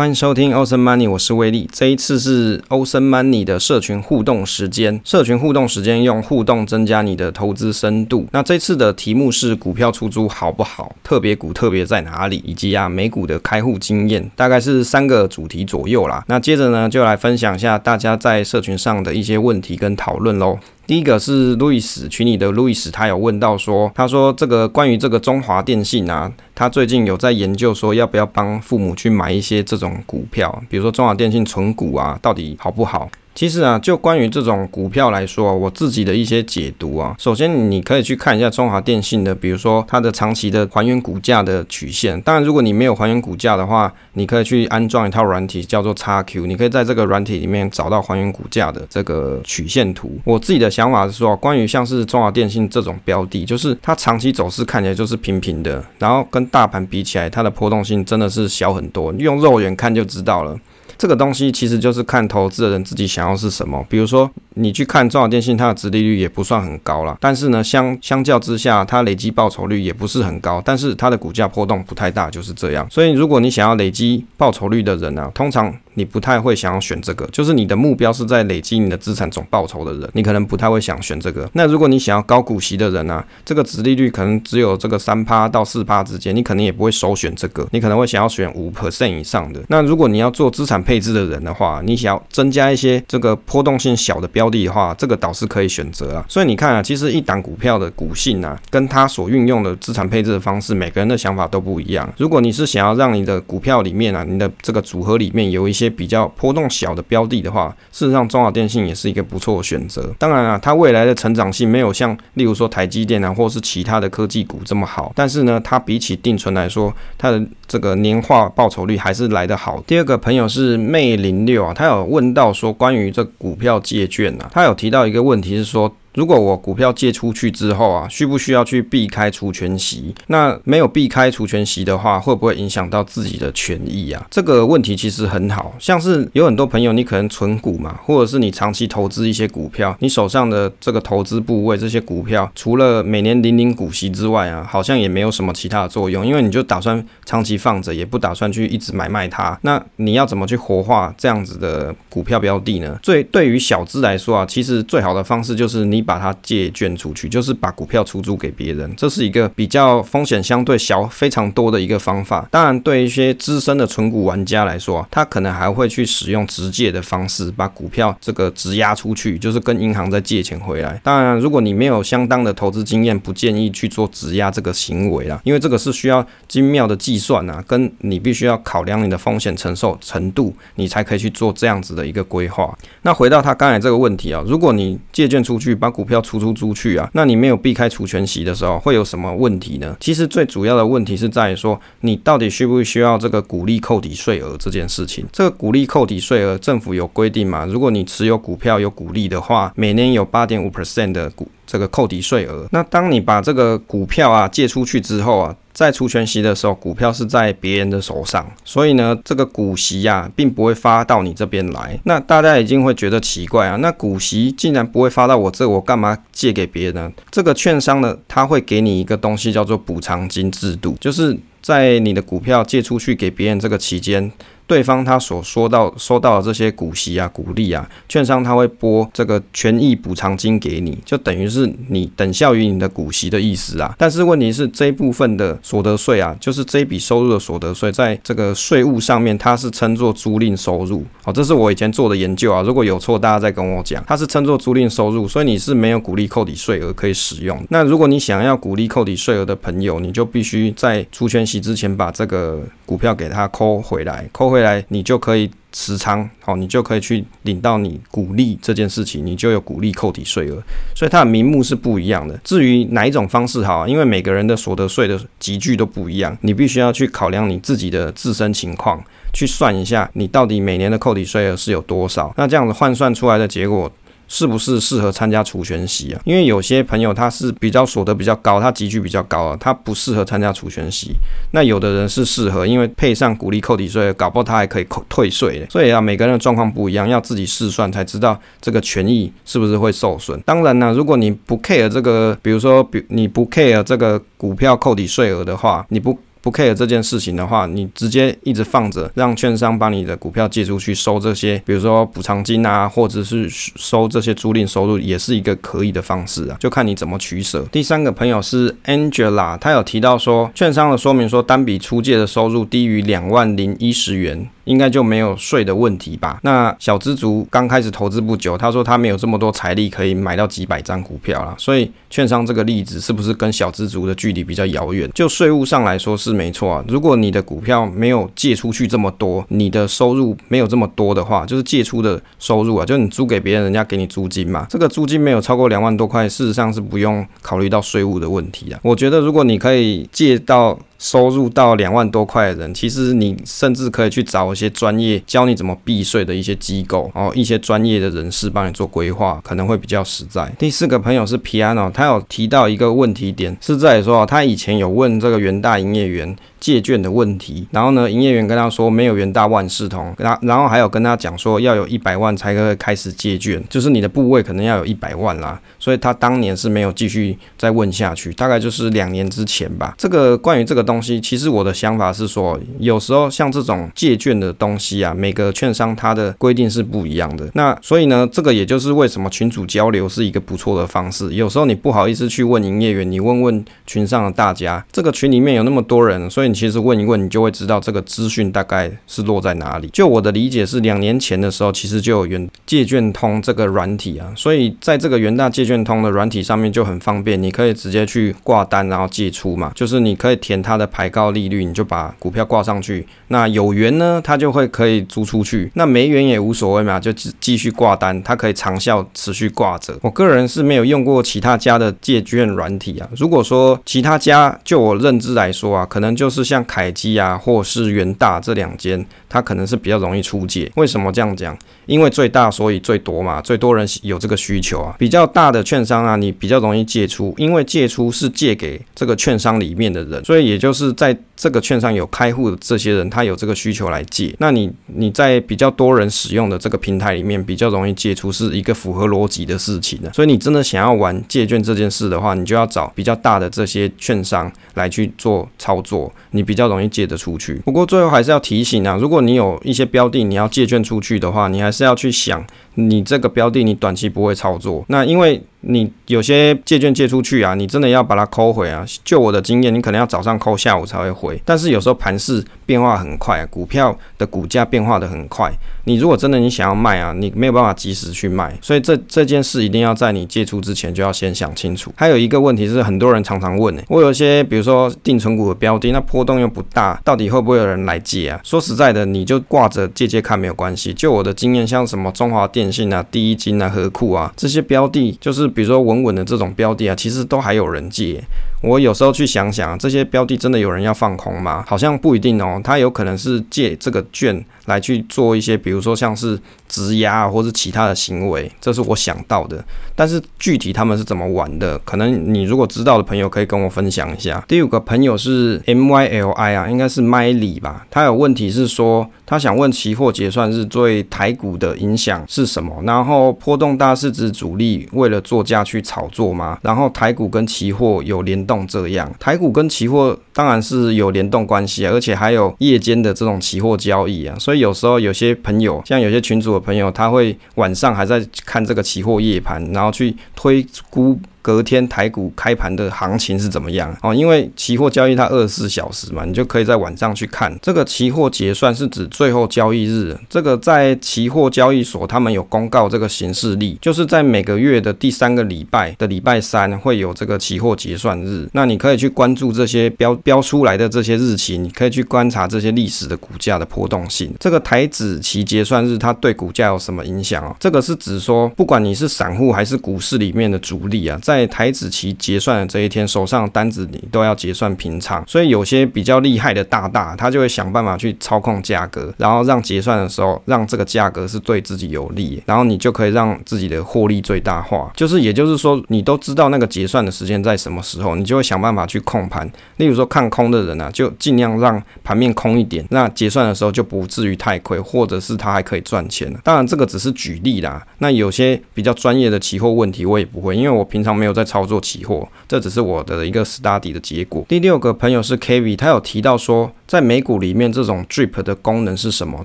[0.00, 1.68] 欢迎收听 Ocean Money，我是威利。
[1.70, 4.98] 这一次是 Ocean Money 的社群互动时间。
[5.04, 8.26] 社群互动时间用互动增加你的投资深度。
[8.32, 10.96] 那这次的题目是股票出租好不好？
[11.04, 12.42] 特别股特别在哪里？
[12.46, 16.24] 以及啊美股的开户经验，大概是三个主题左右啦。
[16.28, 20.58] 那接着呢，就来分享一下大家在社群上的一些问题跟讨论喽。
[20.90, 33.08] 第一个是路易斯群里的路易斯，他有问到说，他说这个关于这个中华电信啊，他最近有在研究说要不要帮父母去买一些这种股票，比如说中华电信存股啊，到底好不好？
[33.32, 42.20] 其实啊，就关于这种股票来说，我自己的一些解读啊，首先你可以去看一下中华电信的，比如说它的长期的还原股价的曲线。
[42.20, 50.18] 当然，如果你没有还原股价的话，你可以去安装一套软体叫做 XQ，你可以在这个软体里面找到还原股价的这个曲线图。
[50.24, 60.58] 我自己的想法是说，关于像是中华电信这种标的，就是它长期走势看起来就是平平的，然后跟大盘比起来，它的波动性真的是小很多，用肉眼看就知道了。
[61.00, 63.82] 这个东西其实就是看投资的人自己想要是什么。
[63.88, 72.86] 比如说，你去看中小电信，它的殖利率也不算很高啦，但是呢，相相较之下，它累积报酬率也不是很高，但是它的股价波动不太大，就是这样。
[72.90, 77.26] 所以，如果你想要累积报酬率的人呢，通常你不太会想要选这个。
[77.32, 81.48] 就是你的目标是在累积你的资产总报酬的人，你可能不太会想选这个。
[81.54, 89.60] 那如果你想要高股息的人啊，这个殖利率可能只有这个三趴到四趴之间，你可能也不会首选这个，你可能会想要选五 percent 以上的。
[89.68, 96.24] 那如果你要做资产配置的人的话，你想要增加一些这个波动性小的标的的话，这个倒是可以选择啊。
[96.28, 102.12] 所以你看啊，其实一档股票的股性啊，跟它所运用的资产配置的方式，每个人的想法都不一样。
[102.16, 110.12] 如果你是想要让你的股票里面啊，你的这个组合里面有一些一些比较波动小的标的的话，事实上中华电信也是一个不错的选择。
[110.18, 119.82] 当然啊，它未来的成长性没有像例如说台积电啊，或是其他的科技股这么好，但是呢，它比起定存来说，它的这个年化报酬率还是来得好。
[119.86, 125.90] 第二个朋友是魅零六啊，他有问到说关于这股票借券啊，他有提到一个问题是说。
[126.14, 130.12] 如果我股票借出去之后啊，需不需要去避开除权息？
[130.26, 134.26] 那没有避开除权息的话，会不会影响到自己的权益啊？
[134.28, 149.56] 这个问题其实很好，像是有很多朋友，你可能存股嘛，或者是你长期投资一些股票，你手上的这个投资部位这些股票，除了每年领领股息之外啊，好像也没有什么其他的作用，因为你就打算长期放着，也不打算去一直买卖它。
[149.62, 152.98] 那你要怎么去活化这样子的股票标的呢？
[153.00, 155.99] 最对于小资来说啊，其实最好的方式就是你。
[156.00, 162.48] 你把它借券出去，就是把股票出租给别人，这是一个比较风险相对小非常多的一个方法。
[162.50, 170.98] 当然，对一些资深的存股玩家来说，他可能还会去使用直借的方式，把股票这个质押出去，就是跟银行再借钱回来。
[171.04, 182.74] 当然，如果你没有相当的投资经验，不建议去做质押这个行为啦，因为这个是需要精妙的计算啊，跟你必须要考量你的风险承受程度，你才可以去做这样子的一个规划。
[183.02, 189.96] 那回到他刚才这个问题啊，如果你借券出去股票出租出去啊，那你没有避开除权息的时候，会有什么问题呢？
[190.00, 195.26] 其实最主要的问题是在于说，你到底需不需要这个股利扣抵税额这件事情。
[195.32, 197.66] 这个股利扣抵税额，政府有规定嘛？
[197.66, 202.66] 如果你持有股票有股利的话，每年有八点五 percent 的股这个扣抵税额。
[202.72, 211.96] 那当你把这个股票啊借出去之后啊，在除权息的时候，股票是在别人的手上，所以呢，这个股息呀、啊，并不会发到你这边来。
[212.02, 217.12] 那大家已经会觉得奇怪啊，那股息竟然不会发到我这，我干嘛借给别人呢？
[217.30, 224.32] 这个券商呢，他会给你一个东西叫做补偿金制度，就是在你的股票借出去给别人这个期间。
[224.70, 233.92] 对方他所说到收到的这些股息啊、股利啊，券商他会拨这个权益补偿金给你，就等于是你等效于你的股息的意思啊。
[233.98, 241.04] 但是问题是这一部分的所得税啊，就是这笔收入的所得税，在这个税务上面它是称作租赁收入。
[241.24, 244.00] 好，这是我以前做的研究啊，如果有错大家再跟我讲。
[244.06, 247.60] 它是称作租赁收入，所以你是没有股利扣抵税额可以使用。
[247.70, 254.66] 那如果你想要股利扣抵税额的朋友，你就必须在除权息之前把这个股票给它扣回来，扣回未。
[254.66, 260.62] 来，你就可以持仓，好，你就可以去领到你股利这件事情，你就有股利扣抵税额，
[260.94, 262.38] 所以它的名目是不一样的。
[262.44, 269.02] 至于哪一种方式好，因为每个人的所得税的集聚都不一样，你必须要去考量你自己的自身情况，
[269.32, 273.90] 去算一下你到底每年的扣抵税额是有多少，那这样子换算出来的结果。
[274.32, 276.20] 是不是适合参加除权息啊？
[276.24, 281.10] 因为有些朋友他是比较所得比较高，他集距比较高啊，他不适合参加除权息。
[281.50, 285.66] 那有的人是适合，因为配上股利扣抵税，搞不好他还可以扣退税。
[285.68, 290.40] 所以啊，每个人的状况不一样，要自己试算才知道这个权益是不是会受损。
[290.46, 296.16] 当然呢，如果你不 care 这个，比如说比你不 care 这个股票扣抵税额的话，你不。
[296.42, 307.62] 不 care 这件事情的话，你直接一直放着，让券商把你的股票借出去收这些，比如说补偿金啊，或者是收这些租赁收入，也是一个可以的方式啊，就看你怎么取舍。
[307.70, 314.48] 第三个朋友是 Angela，他有提到说，券商的说明说，单笔出借的收入低于两万零一十元。
[314.70, 316.38] 应该就没有税的问题吧？
[316.44, 321.52] 那小资族刚开始投资不久，他说他没有这么多财力可以买到几百张股票啦。
[321.58, 325.10] 所以券商这个例子是不是跟小资族的距离比较遥远？
[325.12, 326.84] 就税务上来说是没错啊。
[326.86, 338.78] 如果你的股票没有借出去这么多，你的收入没有这么多的话，就是借出的收入啊，就你租给别人，人家给你租金嘛，这个租金没有超过两万多块，事实上是不用考虑到税务的问题啊。
[338.84, 340.78] 我觉得如果你可以借到。
[341.00, 350.52] 收入到两万多块的人，其实你甚至可以去找一些专业教你怎么避税的一些机构，哦一些专业的人士帮你做规划，可能会比较实在。
[350.58, 356.36] 第四个朋友是 Piano，他有提到一个问题点，是在说他以前有问这个元大营业员。
[356.60, 369.94] 借券的问题，然后呢，营业员跟他说没有元大万事通，跟他，然后还有跟他讲说要有一百万才可以开始借券，就是你的部位可能要有一百万啦，所以他当年是没有继续再问下去，大概就是两年之前吧。
[369.96, 377.48] 这个关于这个东西，其实我的想法是说，有时候像这种借券的东西啊，每个券商它的规定是不一样的。
[377.54, 381.32] 那所以呢，这个也就是为什么群主交流是一个不错的方式。
[381.32, 386.49] 有时候你不好意思去问营业员，你问问群上的大家，这个群里面有那么多人，所以。
[386.50, 389.88] 你其实问一问，你就会知道这个资讯大概是落在哪里。
[389.92, 403.06] 就我的理解是，两年前的时候，其实就有元借券通这个软体啊，所以在这个元大借券通的软体上面就很方便，你可以直接去挂单，然后借出嘛，就是你可以填它的牌告利率，你就把股票挂上去。
[403.28, 409.96] 那有缘呢，它就会可以租出去；那没缘也无所谓嘛，就继继续挂单，它可以长效持续挂着。
[410.02, 413.08] 我个人是没有用过其他家的借券软体啊。
[413.16, 416.39] 如果说其他家，就我认知来说啊，可能就是。
[416.42, 420.70] 是像凯基啊，或是元大这两间，它可能是比较容易出借。
[420.76, 421.56] 为什么这样讲？
[421.86, 424.94] 因为最大，所以最多嘛，最多人有这个需求啊。
[424.98, 434.34] 比较大的券商啊，你比较容易借出，因为借出是借给这个券商里面的人，所以也就是在这个券商有开户的这些人，他有这个需求来借。
[434.38, 440.12] 那你你在比较多人使用的这个平台里面，比较容易借出，是一个符合逻辑的事情的。
[440.12, 447.54] 所以你真的想要玩借券这件事的话，你就要找比较大的这些券商来去做操作，你比较容易借得出去。
[447.64, 451.80] 不过最后还是要提醒啊，如果你有一些标的你要借券出去的话，你还是。
[451.80, 455.42] 要去想，你这个标的你短期不会操作，那因为。
[455.62, 458.84] 你有些借券借出去啊，你真的要把它扣回啊。
[459.04, 461.40] 就我的经验，你可能要早上扣，下午才会回。
[461.44, 465.52] 但是有时候盘势变化很快，股票的股价变化的很快。
[465.84, 468.56] 你如果真的你想要卖啊，你没有办法及时去卖。
[468.62, 471.92] 所以这这件事一定要在你借出之前就要先想清楚。
[471.94, 478.40] 还有一个问题是很多人常常问诶，我有一些比如说定存股的标的，那波动又不大，到底会不会有人来借啊？
[478.42, 480.94] 说实在的，你就挂着借借看没有关系。
[480.94, 485.49] 就我的经验，像什么中华电信啊、第一金啊、和库啊这些标的，就是。
[485.50, 488.22] 比如说稳稳的这种标的啊，其实都还有人借。
[488.62, 491.64] 我有时候去想想，这些标的真的有人要放空吗？
[491.66, 492.60] 好像不一定哦。
[492.62, 499.64] 他有可能是借这个券来去做一些，比如说像是质押或是其他的行为，这是我想到的。
[499.94, 504.44] 但是具体他们是怎么玩的，可能你如果知道的朋友可以跟我分享一下。
[504.46, 507.86] 第五个朋友是 M Y L I 啊，应该是 Miley 吧？
[507.90, 512.82] 他有问题是说，他想问期货结算日对台股的影响是什么？
[512.84, 516.58] 然后波动大是指主力为了做价去炒作吗？
[516.62, 531.16] 然后台股跟期货有联动这样，台股跟期货当然是有联动关系啊，而且还有夜间的这种期货交易啊，所以有时候有些朋友，像有些群主的朋友，他会晚上还在看这个期货夜盘，然后去推估。
[531.42, 533.96] 隔天台股开盘的行情是怎么样？
[534.02, 537.56] 哦，因为期货交易它二十四小时嘛，你就可以在晚上去看。
[537.62, 548.48] 这个期货结算是指最后交易日，这个在期货交易所他们有公告这个行事历，就是在每个月的第三个礼拜的礼拜三会有这个期货结算日。
[548.52, 554.32] 那你可以去关注这些标标出来的这些日期，你可以去观察这些历史的股价的波动性。
[554.38, 557.56] 这个台指期结算日它对股价有什么影响哦？
[557.58, 561.18] 这个是指说，不管你是散户还是股市里面的主力啊。
[561.30, 574.90] 在台子期结算的这一天，手上的单子你都要结算平仓，所以有些比较厉害的大大，他就会想办法去操控价格，然后让结算的时候让这个价格是对自己有利，然后你就可以让自己的获利最大化。
[574.96, 579.48] 就是也就是说，你都知道那个结算的时间在什么时候，你就会想办法去控盘。
[579.76, 586.34] 例如说看空的人啊，就尽量让盘面空一点，那结算的时候就不至于太亏，或者是他还可以赚钱。
[586.42, 587.86] 当然，这个只是举例啦。
[587.98, 594.42] 那有些比较专业的期货问题，我也不会，因为我平常没有在操作期货，这只是我的一个 study 的结果。
[594.48, 599.44] 第六个朋友是 Kv，他有提到说，在美股里面，这种 DRIP 的功能是什么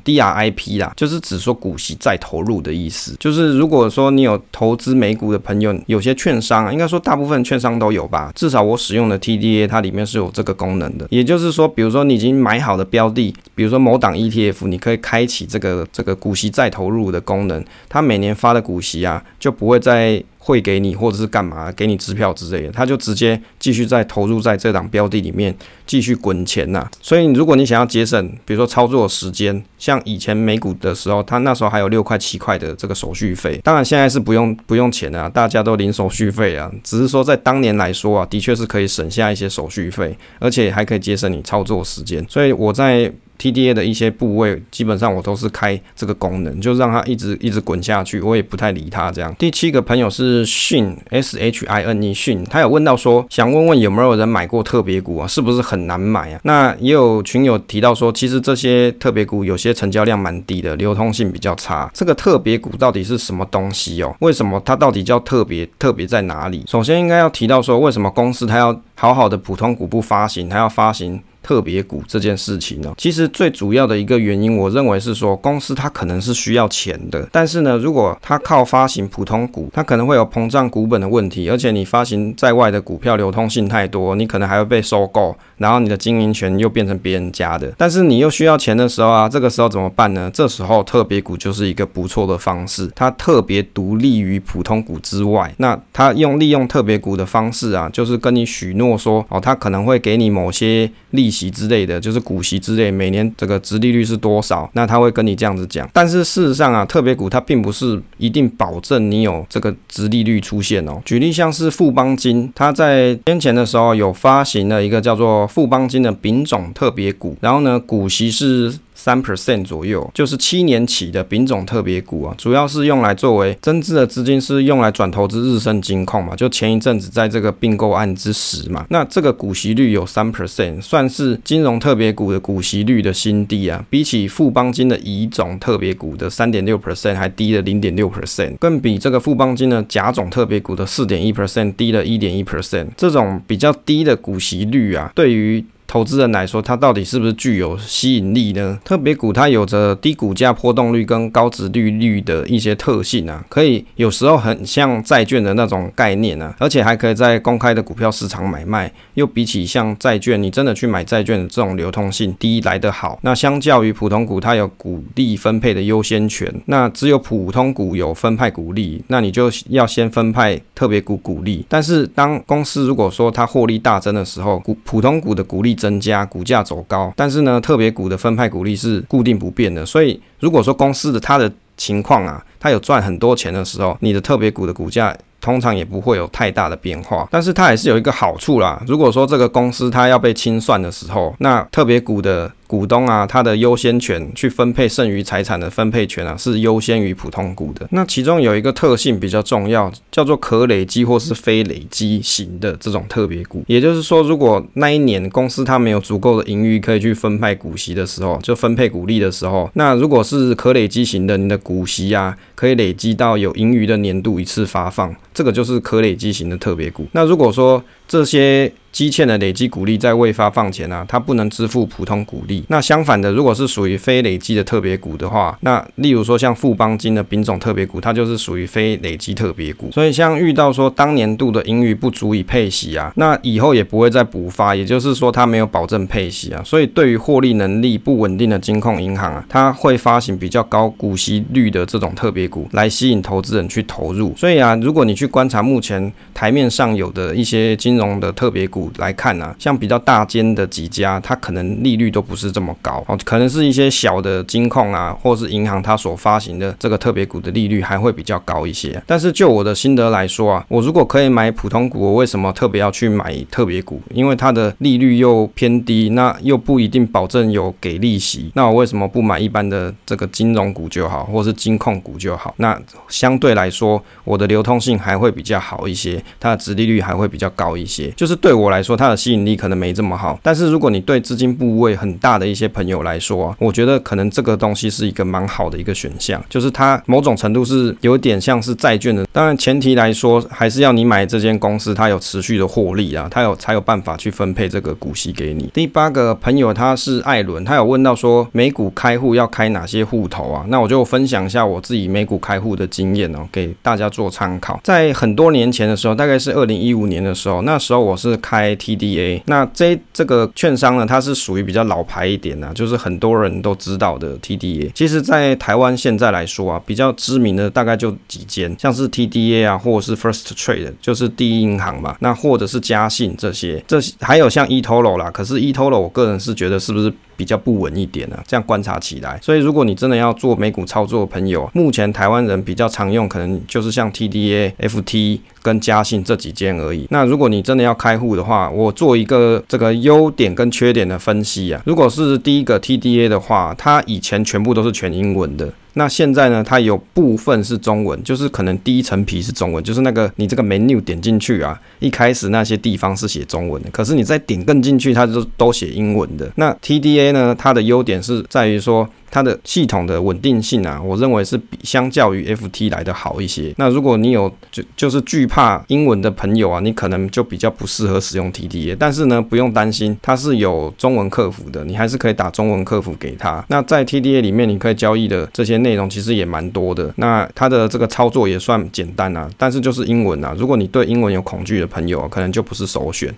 [0.05, 3.13] ？DRIP 啦，就是指说股息再投入的意思。
[3.20, 8.32] 就是如果说你有投资美股的朋友，有些券商，应该说大部分券商都有吧。
[8.34, 11.05] 至少我使用的 TDA，它里面是有这个功能的。
[11.10, 20.24] 也就是说，比如说你已经买好的标的，比如说某档 ETF，你可以开启这个这个股息再投入的功能，它每年发的股息啊，就不会再。
[20.46, 25.52] 会给你或者是干嘛，给你支票之类的，他就直接继续再投入在这档标的里面
[25.88, 26.88] 继续滚钱呐。
[27.02, 36.72] 所以如果你想要节省，比如说操作时间，像以前美股的时候，他那时候还有六块七块的这个手续费，当然现在是不用不用钱啊，大家都零手续费啊。
[36.84, 42.24] 只是说在当年来说啊，的确是可以省下一些手续费，而且还可以节省你操作时间。
[42.30, 43.12] 所以我在。
[43.39, 49.34] TDA 的一些部位，基本上我都是开这个功能，就让它一直一直滚下去，我也不太理它这样。
[49.38, 55.27] 第七个朋友是讯 S H I N E 讯，他有问到说，想问问有没有人买过特别股啊？
[55.27, 56.39] 是不是很难买啊？
[56.44, 61.89] 那也有群友提到说，其实这些特别股有些成交量蛮低的，流通性比较差。
[61.94, 64.15] 这个特别股到底是什么东西哦？
[64.20, 65.65] 为什么它到底叫特别？
[65.77, 66.63] 特别在哪里？
[66.68, 71.22] 首先应该要提到说，为什么公司它要好好的普通股不发行，它要发行？
[71.46, 90.32] 特别股这件事情呢，其实最主要的一个原因，我认为是说公司它可能是需要钱的，但是呢，如果它靠发行普通股，它可能会有膨胀股本的问题，而且你发行在外的股票流通性太多，你可能还会被收购，然后你的经营权又变成别人家的，但是你又需要钱的时候啊，这个时候怎么办呢？
[90.34, 101.51] 这时候特别股就是一个不错的方式，它特别独立于普通股之外，那它用利用特别股的方式啊，就是跟你许诺说哦，它可能会给你某些利息。
[101.56, 104.70] 之类的，就是股息之类，每年这个殖利率是多少？
[104.74, 105.89] 那他会跟你这样子讲。
[105.94, 111.01] 但是事实上啊，特别股它并不是一定保证你有这个殖利率出现哦。
[111.06, 118.74] 举例像是富邦金，它在先前的时候有发行了一个叫做富邦金的丙种特别股，然后呢，股息是。
[119.06, 126.36] 三 percent 左右，就是七年期的丙种特别股啊，主要是用来作为增资的资金，是用来转投资日盛金控嘛。
[126.36, 133.86] 就前一阵子在这个并购案之时嘛，那这个股息率有三 percent，算是金融特别股的股息率的新低啊。
[133.92, 142.88] 比起富邦金的乙种特别股的三点六 percent 还低了零点六 percent，更比这个富邦金的甲种特别股的四点一 percent 低了一点一 percent。
[142.98, 148.80] 这种比较低的股息率啊，对于投资人来说，它到底是不是具有吸引力呢？
[148.84, 163.20] 特别股它有着低股价波动率跟高殖利率的一些特性啊，可以有时候很像债券的那种概念啊，而且还可以在公开的股票市场买卖，又比起像债券，你真的去买债券的这种流通性低来得好。
[163.22, 171.65] 那相较于普通股，它有股利分配的优先权，那只有普通股有分派股利，那你就要先分派特别股股利。
[171.70, 192.51] 但是当公司如果说它获利大增的时候，股普通股的股利增加，股价走高，但是呢，特别股的分派股利是固定不变的，所以如果说公司的它的情况啊，它有赚很多钱的时候，你的特别股的股价通常也不会有太大的变化，但是它也是有一个好处啦，如果说这个公司它要被清算的时候，那特别股的。
[192.68, 197.88] 股东啊，他的优先权去分配剩余财产的分配权啊，是优先于普通股的。
[197.92, 203.64] 那其中有一个特性比较重要，叫做可累积或是非累积型的这种特别股。
[203.68, 217.06] 也就是说，如果那一年公司它没有足够的盈余可以去分派股息的时候，就分配股利的时候，那如果是可累积型的，你的股息啊，可以累积到有盈余的年度一次发放，这个就是可累积型的特别股。
[217.12, 222.64] 那如果说这些积欠的累积股利在未发放前啊，它不能支付普通股利。
[222.70, 229.92] 那相反的，如果是属于非累积的特别股的话，那例如说像富邦金的丙种特别股，它就是属于非累积特别股。
[229.92, 236.62] 所以像遇到说当年度的盈余不足以配息啊，那以后也不会再补发，也就是说它没有保证配息啊。
[236.64, 244.34] 所以对于获利能力不稳定的金控银行啊，它会发行比较高股息率的这种特别股来吸引投资人去投入。
[244.38, 259.02] 所以啊，如果你去观察目前台面上有的一些金金融的特别股，来看啊，像比较大间的几家，它可能利率都不是这么高哦，可能是一些小的金控啊，或是银行，它所发行的这个特别股的利率还会比较高一些。
[259.08, 264.02] 但是就我的心得来说啊，我如果可以买普通股，我为什么特别要去买特别股？
[264.14, 268.52] 因为它的利率又偏低，那又不一定保证有给利息。
[268.56, 272.54] 那我为什么不买一般的这个金融股就好，或是金控股就好？
[272.58, 278.12] 那相对来说，我的流通性还会比较好一些，它的值利率还会比较高一一些。
[278.15, 280.39] 就是对我来说，它的吸引力可能没这么好。
[280.42, 286.44] 但是如果你对资金部位很大的一些朋友来说啊，我觉得可能这个东西是一个蛮好的一个选项。
[286.50, 295.70] 就是它某种程度是有点像是债券的，当然前提来说还是要你买这间公司，它有持续的获利啊，它有才有办法去分配这个股息给你。
[295.74, 300.65] 第八个朋友他是艾伦，他有问到说美股开户要开哪些户头啊？
[300.70, 304.80] 那我就分享一下我自己美股开户的经验哦，给大家做参考。
[304.84, 314.94] 在很多年前的时候，大概是二零一五年的时候，那那时候我是开 TDA，那这这个券商呢，它是属于比较老牌一点的，就是很多人都知道的 TDA。
[314.96, 327.12] 其实，在台湾现在来说啊，比较知名的大概就几间，像是 TDA 啊，或者是 First Trade，就是第一银行嘛，那或者是嘉信这些，这还有像 eToro 啦，可是 eToro 我个人是觉得是不是？
[327.38, 337.08] 比较不稳一点呢、啊，这样观察起来，所以如果你真的要做美股操作的朋友，目前台湾人比较常用，可能就是像 TDA、FT 跟嘉信这几间而已。
[337.10, 341.82] 那如果你真的要开户的话，我做一个这个优点跟缺点的分析啊。
[341.86, 345.72] 如果是第一个 TDA 的话，它以前全部都是全英文的。
[345.96, 356.52] 那现在呢，它有部分是中文，就是可能第一层皮是中文，就是那个你这个 menu 点进去啊，一开始那些地方是写中文的，可是你再点更进去，它就都写英文的。
[356.56, 359.10] 那 TDA 呢，它的优点是在于说。
[359.32, 363.74] 它的系统的稳定性啊，我认为是比相较于 FT 来的好一些。
[363.78, 368.96] 那如果你有就就是惧怕英文的朋友啊，你可能就比较不适合使用 TDA。
[368.98, 373.66] 但是呢，不用担心，它是有中文客服的，你还是可以打中文客服给他。
[373.68, 377.13] 那在 TDA 里面，你可以交易的这些内容其实也蛮多的。
[377.18, 383.32] 那它的这个操作也算简单啊，但是就是英文啊，如果你对英文有恐惧的朋友，可能就不是首选。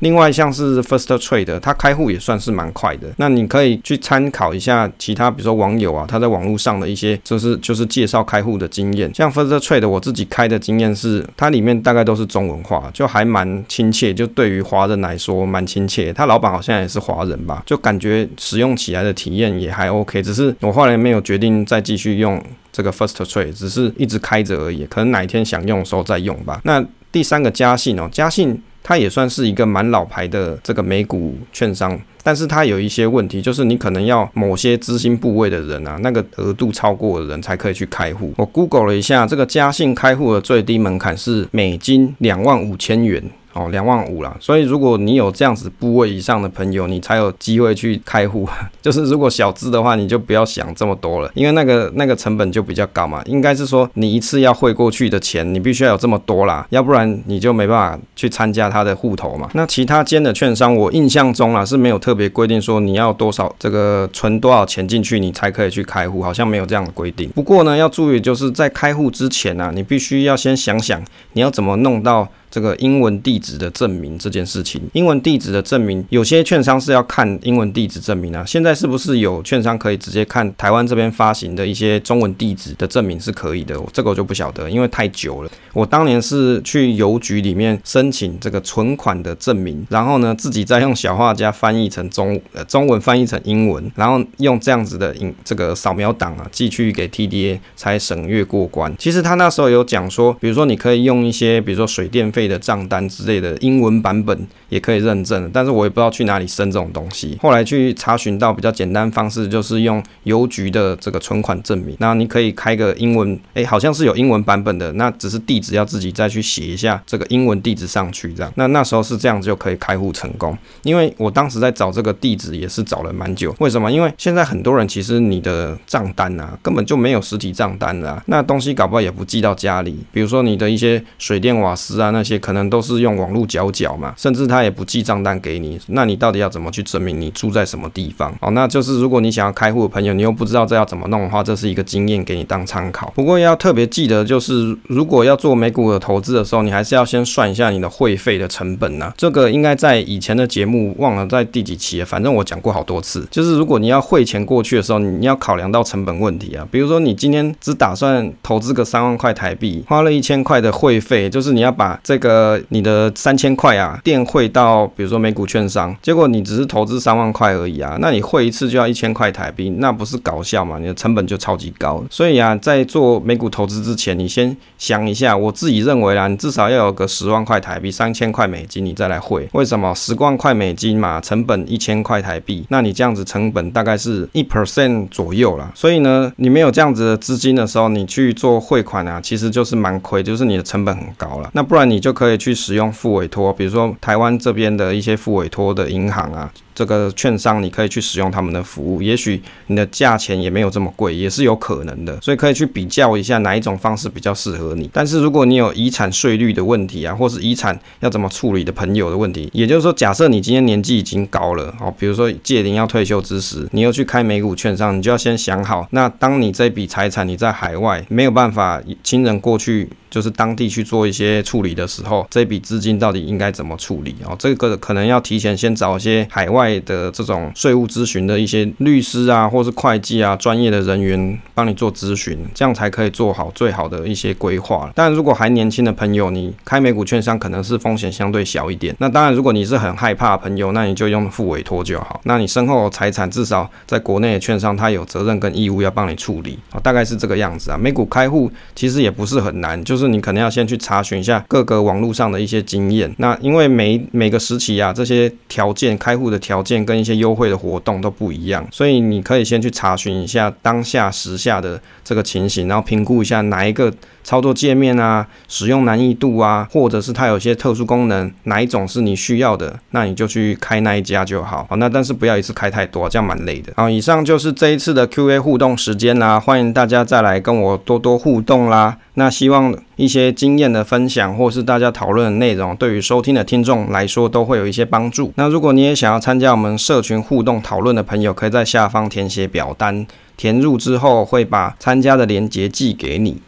[0.00, 3.08] 另外像是 First Trade，它开户也算是蛮快的。
[3.16, 9.12] 那你可以去参考一下其他，比如说网友啊，他在网络上的一些就是就是介绍开户的经验。
[9.14, 16.12] 像 First Trade，我自己开的经验是，它里面大概都是中文化，就还蛮亲切，就对于华人来说蛮亲切。
[16.12, 20.22] 他老板好像也是华人吧，就感觉使用起来的体验也还 OK。
[20.22, 26.60] 只是我后来没有决定再继续用这个 First Trade，只是一直开着而已，可能哪一天想用的时候再用吧。
[26.64, 28.62] 那第三个嘉信哦，嘉信。
[28.88, 38.32] 它也算是一个蛮老牌的这个美股券商，但是它有一些问题，就是你可能要某些资金部位的人啊，那个额度超过的人才可以去开户。
[38.38, 43.22] 我 Google 了一下，这个嘉信开户的最低门槛是美金两万五千元。
[43.54, 48.46] 哦，两万五啦，所以如果你有这样子部位以上的朋友，你才有机会去开户。
[48.80, 53.22] 就是如果小资的话，你就不要想这么多了，因为那个那个成本就比较高嘛。
[53.24, 59.48] 应该是说你一次要汇过去的钱，你必须要有这么多啦，要不然你就没办法去参加他的户头嘛。
[59.54, 67.28] 那其他间的券商，我印象中啊是没有特别规定说你要多少这个存多少钱进去，你才可以去开户，好像没有这样的规定。
[67.30, 72.28] 不过呢，要注意就是在开户之前啊，你必须要先想想你要怎么弄到。
[72.50, 78.44] 这个英文地址的证明这件事情，英文地址的证明，有些券商是要看英文地址证明啊。
[78.46, 83.78] 现在是不是有券商可以直接看台湾这边发行的一些中文地址的证明是可以的？
[83.92, 85.50] 这个我就不晓得，因为太久了。
[85.72, 98.94] 我当年是去邮局里面申请这个存款的证明，然后呢自己再用小画家翻译成中呃中文翻译成英文，然后用这样子的影这个扫描档啊寄去给 TDA 才审阅过关。
[98.98, 107.38] 其实他那时候有讲说，比如说你可以用一些比如说水电费的账单之类的英文版本也可以认证，但是我也不知道去哪里申这种东西。
[107.40, 111.96] 后来去查询到比较简单方式，就是用邮局的这个存款证明。
[111.98, 118.52] 那你可以开个英文，哎、欸，好像是有英文版本的，那只是地址要自己再去写一下这个英文地址上去，这样。
[118.54, 120.56] 那那时候是这样子就可以开户成功。
[120.84, 123.52] 因为我当时在找这个地址也是找了蛮久。
[123.58, 123.90] 为什么？
[123.90, 129.98] 因为现在很多人其实你的账单啊根本就没有实体账单啊，那东西搞不好也不寄到家里。
[130.12, 132.27] 比如说你的一些水电瓦斯啊那。
[132.36, 138.34] 可能都是用网络缴缴嘛，甚至他也不寄账单给你，那你到底要怎么去证明你住在什么地方？
[138.40, 143.12] 哦，那就是如果你想要开户的朋友，你又不知道这要怎么弄的话，这是一个经验给你当参考。
[143.14, 149.12] 不过要特别记得，就是如果要做美股的投资的时候，你还是要先算一下你的会费的成本呐。
[149.16, 153.26] 这个应该在以前的节目忘了在第几期，反正我讲过好多次。
[153.30, 156.66] 就是如果你要汇钱过去的时候，你要考量到成本问题啊。
[156.70, 162.60] 比如说你今天只打算投资个三万块台币，花了一千块的会费，就是你要把这个。
[162.70, 170.78] 你的三千块啊，电汇到比如说美股券商，结果你只是投资三万块而已啊，那你汇一次就要一千块台币，那不是搞笑吗？
[170.78, 172.04] 你的成本就超级高。
[172.10, 179.48] 所以啊，在做美股投资之前，你先想一下，我自己认为啦，你至少要有个十万块台币，三千块美金，你再来汇。
[179.52, 179.94] 为什么？
[179.94, 185.70] 十万块美金嘛，成本一千块台币，那你这样子成本大概是一 percent 左右啦。
[185.74, 191.48] 所以呢，你没有这样子的资金的时候，你去做汇款啊，其实就是蛮亏，就是你的成本很高了。
[191.54, 192.07] 那不然你就。
[192.08, 196.50] 就可以去使用副委托，比如说台湾这边的一些副委托的银行啊。
[196.78, 204.88] 这个券商你可以去使用他们的服务，也许你的价钱也没有这么贵，也是有可能的，所以可以去比较一下哪一种方式比较适合你。
[204.92, 219.88] 但是如果你有遗产税率的问题啊，或是遗产要怎么处理的朋友的问题，也就是说，假设你今天年纪已经高了，哦，比如说届龄要退休之时，你又去开美股券商，你就要先想好，那当你这笔财产你在海外没有办法亲人过去。
[220.10, 224.34] 就是当地去做一些处理的时候，这笔资金到底应该怎么处理哦？
[224.38, 234.90] 这个可能要提前先找一些海外的这种税务咨询的一些律师啊，或是会计啊专业的人员帮你做咨询，这样才可以做好最好的一些规划。
[234.96, 238.92] 但如果还年轻的朋友，你开美股券商可能是风险相对小一点。
[238.98, 242.20] 那当然，如果你是很害怕朋友，那你就用付委托就好。
[242.24, 247.78] 那你身后财产至少在国内的券商，他有责任跟义务要帮你处理啊，大概是这个样子啊。
[247.80, 250.08] 美股开户其实也不是很难，就是。
[250.08, 263.92] 你可能要先去查询一下各个网络上的一些经验，那因为每每个时期啊，这些条件开户的条条件跟一些优惠的活动都不一样，所以你可以先去查询一下当下时下的这个情形，然后评估一下哪一个
[264.24, 271.64] 操作界面啊，使用难易度啊，或者是它有些特殊功能，哪一种是你需要的，那你就去开那一家就好。
[271.70, 273.72] 好，那但是不要一次开太多，这样蛮累的。
[273.76, 278.98] 好，以上就是这一次的 Q&A 互动时间啦，欢迎大家再来跟我多多互动啦。
[279.14, 285.32] 那希望一些经验的分享，或是大家讨论的内容，对于收听的听众来说都会有一些帮助。
[285.34, 290.06] 那如果你也想要参加我们社群互动讨论的朋友，可以在下方填写表单，
[290.36, 293.42] 填入之后会把参加的链接寄给你。